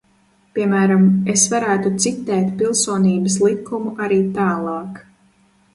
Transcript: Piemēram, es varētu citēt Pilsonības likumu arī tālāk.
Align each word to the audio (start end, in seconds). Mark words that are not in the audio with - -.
Piemēram, 0.57 1.03
es 1.33 1.43
varētu 1.51 1.91
citēt 2.05 2.49
Pilsonības 2.63 3.39
likumu 3.47 3.95
arī 4.07 4.21
tālāk. 4.41 5.03